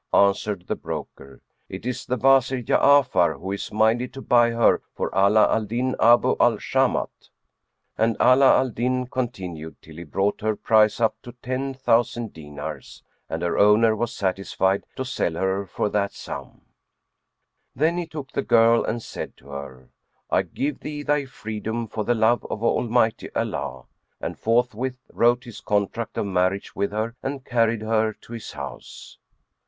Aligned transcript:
Answered 0.15 0.65
the 0.65 0.75
broker, 0.75 1.43
"It 1.69 1.85
is 1.85 2.07
the 2.07 2.17
Wazir 2.17 2.63
Ja'afar 2.63 3.39
who 3.39 3.51
is 3.51 3.71
minded 3.71 4.11
to 4.13 4.21
buy 4.23 4.49
her 4.49 4.81
for 4.95 5.11
Ala 5.15 5.45
al 5.53 5.65
Din 5.65 5.95
Abu 5.99 6.35
al 6.39 6.57
Shamat." 6.57 7.29
And 7.99 8.17
Ala 8.19 8.57
al 8.57 8.71
Din 8.71 9.05
continued 9.05 9.79
till 9.79 9.97
he 9.97 10.03
brought 10.03 10.41
her 10.41 10.55
price 10.55 10.99
up 10.99 11.21
to 11.21 11.33
ten 11.43 11.75
thousand 11.75 12.33
dinars, 12.33 13.03
and 13.29 13.43
her 13.43 13.59
owner 13.59 13.95
was 13.95 14.11
satisfied 14.11 14.87
to 14.95 15.05
sell 15.05 15.33
her 15.35 15.67
for 15.67 15.87
that 15.89 16.13
sum. 16.13 16.61
Then 17.75 17.99
he 17.99 18.07
took 18.07 18.31
the 18.31 18.41
girl 18.41 18.83
and 18.83 19.03
said 19.03 19.37
to 19.37 19.49
her, 19.49 19.91
"I 20.31 20.41
give 20.41 20.79
thee 20.79 21.03
thy 21.03 21.25
freedom 21.25 21.87
for 21.87 22.03
the 22.05 22.15
love 22.15 22.43
of 22.49 22.63
Almighty 22.63 23.29
Allah;" 23.35 23.83
and 24.19 24.35
forthwith 24.35 24.97
wrote 25.13 25.43
his 25.43 25.61
contract 25.61 26.17
of 26.17 26.25
marriage 26.25 26.75
with 26.75 26.89
her 26.89 27.13
and 27.21 27.45
carried 27.45 27.83
her 27.83 28.13
to 28.13 28.33
his 28.33 28.53
house. 28.53 29.19